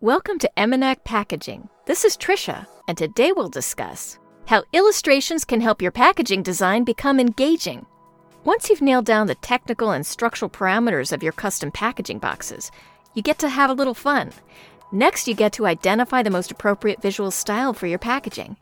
Welcome 0.00 0.38
to 0.38 0.50
Emenac 0.56 1.02
Packaging. 1.02 1.68
This 1.86 2.04
is 2.04 2.16
Trisha, 2.16 2.68
and 2.86 2.96
today 2.96 3.32
we'll 3.32 3.48
discuss 3.48 4.20
how 4.46 4.62
illustrations 4.72 5.44
can 5.44 5.60
help 5.60 5.82
your 5.82 5.90
packaging 5.90 6.44
design 6.44 6.84
become 6.84 7.18
engaging. 7.18 7.84
Once 8.44 8.70
you've 8.70 8.80
nailed 8.80 9.06
down 9.06 9.26
the 9.26 9.34
technical 9.34 9.90
and 9.90 10.06
structural 10.06 10.48
parameters 10.48 11.10
of 11.10 11.24
your 11.24 11.32
custom 11.32 11.72
packaging 11.72 12.20
boxes, 12.20 12.70
you 13.14 13.22
get 13.22 13.40
to 13.40 13.48
have 13.48 13.70
a 13.70 13.74
little 13.74 13.92
fun. 13.92 14.30
Next, 14.92 15.26
you 15.26 15.34
get 15.34 15.52
to 15.54 15.66
identify 15.66 16.22
the 16.22 16.30
most 16.30 16.52
appropriate 16.52 17.02
visual 17.02 17.32
style 17.32 17.72
for 17.72 17.88
your 17.88 17.98
packaging. 17.98 18.56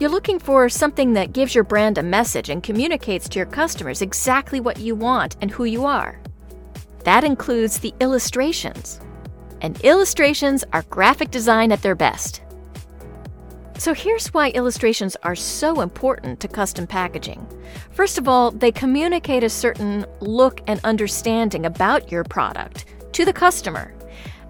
You're 0.00 0.10
looking 0.10 0.40
for 0.40 0.68
something 0.68 1.12
that 1.12 1.32
gives 1.32 1.54
your 1.54 1.62
brand 1.62 1.98
a 1.98 2.02
message 2.02 2.48
and 2.48 2.64
communicates 2.64 3.28
to 3.28 3.38
your 3.38 3.46
customers 3.46 4.02
exactly 4.02 4.58
what 4.58 4.80
you 4.80 4.96
want 4.96 5.36
and 5.40 5.52
who 5.52 5.66
you 5.66 5.86
are. 5.86 6.20
That 7.04 7.22
includes 7.22 7.78
the 7.78 7.94
illustrations. 8.00 8.98
And 9.62 9.80
illustrations 9.80 10.64
are 10.72 10.82
graphic 10.90 11.30
design 11.30 11.72
at 11.72 11.80
their 11.80 11.94
best. 11.94 12.42
So 13.78 13.94
here's 13.94 14.28
why 14.34 14.50
illustrations 14.50 15.16
are 15.22 15.34
so 15.34 15.80
important 15.80 16.38
to 16.40 16.48
custom 16.48 16.86
packaging. 16.86 17.44
First 17.92 18.18
of 18.18 18.28
all, 18.28 18.50
they 18.50 18.70
communicate 18.70 19.42
a 19.42 19.48
certain 19.48 20.04
look 20.20 20.60
and 20.66 20.80
understanding 20.84 21.66
about 21.66 22.12
your 22.12 22.22
product 22.22 22.84
to 23.12 23.24
the 23.24 23.32
customer. 23.32 23.94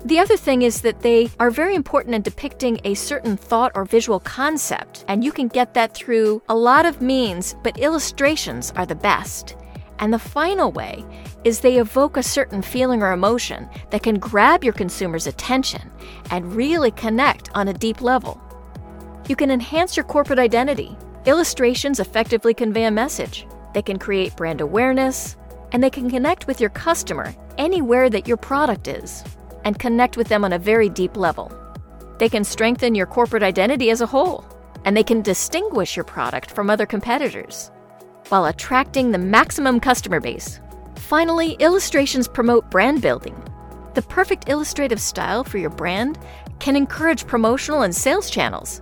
The 0.04 0.18
other 0.18 0.36
thing 0.36 0.62
is 0.62 0.80
that 0.82 1.00
they 1.00 1.30
are 1.38 1.50
very 1.50 1.76
important 1.76 2.14
in 2.14 2.22
depicting 2.22 2.80
a 2.84 2.94
certain 2.94 3.36
thought 3.36 3.72
or 3.74 3.84
visual 3.84 4.18
concept, 4.20 5.04
and 5.08 5.22
you 5.22 5.30
can 5.30 5.46
get 5.46 5.74
that 5.74 5.94
through 5.94 6.42
a 6.48 6.54
lot 6.54 6.84
of 6.84 7.00
means, 7.00 7.54
but 7.62 7.78
illustrations 7.78 8.72
are 8.76 8.84
the 8.84 8.96
best. 8.96 9.56
And 10.00 10.12
the 10.12 10.18
final 10.18 10.72
way 10.72 11.04
is 11.44 11.60
they 11.60 11.78
evoke 11.78 12.16
a 12.16 12.22
certain 12.22 12.62
feeling 12.62 13.02
or 13.02 13.12
emotion 13.12 13.68
that 13.90 14.02
can 14.02 14.18
grab 14.18 14.62
your 14.62 14.72
consumer's 14.72 15.26
attention 15.26 15.90
and 16.30 16.54
really 16.54 16.90
connect 16.92 17.50
on 17.54 17.68
a 17.68 17.74
deep 17.74 18.00
level. 18.00 18.40
You 19.28 19.36
can 19.36 19.50
enhance 19.50 19.96
your 19.96 20.04
corporate 20.04 20.38
identity. 20.38 20.96
Illustrations 21.26 22.00
effectively 22.00 22.54
convey 22.54 22.84
a 22.84 22.90
message. 22.90 23.46
They 23.74 23.82
can 23.82 23.98
create 23.98 24.36
brand 24.36 24.60
awareness, 24.60 25.36
and 25.72 25.82
they 25.82 25.90
can 25.90 26.10
connect 26.10 26.46
with 26.46 26.60
your 26.60 26.70
customer 26.70 27.34
anywhere 27.58 28.10
that 28.10 28.28
your 28.28 28.36
product 28.36 28.88
is 28.88 29.24
and 29.64 29.78
connect 29.78 30.16
with 30.16 30.28
them 30.28 30.44
on 30.44 30.52
a 30.52 30.58
very 30.58 30.88
deep 30.88 31.16
level. 31.16 31.52
They 32.18 32.28
can 32.28 32.44
strengthen 32.44 32.94
your 32.94 33.06
corporate 33.06 33.42
identity 33.42 33.90
as 33.90 34.00
a 34.00 34.06
whole, 34.06 34.44
and 34.84 34.96
they 34.96 35.04
can 35.04 35.22
distinguish 35.22 35.96
your 35.96 36.04
product 36.04 36.50
from 36.50 36.68
other 36.68 36.86
competitors 36.86 37.70
while 38.28 38.46
attracting 38.46 39.10
the 39.10 39.18
maximum 39.18 39.78
customer 39.80 40.20
base. 40.20 40.60
Finally, 41.12 41.58
illustrations 41.60 42.26
promote 42.26 42.70
brand 42.70 43.02
building. 43.02 43.36
The 43.92 44.00
perfect 44.00 44.48
illustrative 44.48 44.98
style 44.98 45.44
for 45.44 45.58
your 45.58 45.68
brand 45.68 46.18
can 46.58 46.74
encourage 46.74 47.26
promotional 47.26 47.82
and 47.82 47.94
sales 47.94 48.30
channels. 48.30 48.80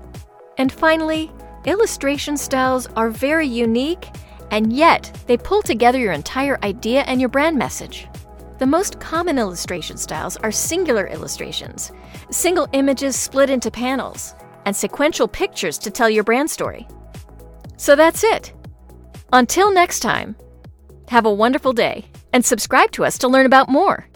And 0.56 0.70
finally, 0.70 1.33
illustration 1.64 2.37
styles 2.37 2.87
are 2.95 3.11
very 3.11 3.48
unique, 3.48 4.11
and 4.53 4.72
yet 4.72 5.11
they 5.27 5.37
pull 5.37 5.61
together 5.61 5.98
your 5.98 6.12
entire 6.12 6.56
idea 6.62 7.00
and 7.09 7.19
your 7.19 7.28
brand 7.28 7.59
message. 7.59 8.06
The 8.61 8.67
most 8.67 9.00
common 9.00 9.37
illustration 9.37 9.97
styles 9.97 10.37
are 10.37 10.53
singular 10.53 11.09
illustrations, 11.09 11.91
single 12.31 12.69
images 12.72 13.17
split 13.17 13.50
into 13.50 13.72
panels, 13.72 14.37
and 14.67 14.77
sequential 14.77 15.27
pictures 15.27 15.78
to 15.78 15.91
tell 15.91 16.09
your 16.09 16.22
brand 16.22 16.48
story. 16.48 16.87
So 17.77 17.97
that's 17.97 18.22
it. 18.22 18.53
Until 19.33 19.75
next 19.75 19.98
time, 19.98 20.37
have 21.09 21.27
a 21.27 21.34
wonderful 21.34 21.72
day 21.72 22.05
and 22.33 22.45
subscribe 22.45 22.91
to 22.92 23.05
us 23.05 23.19
to 23.19 23.28
learn 23.28 23.47
about 23.47 23.69
more. 23.69 24.09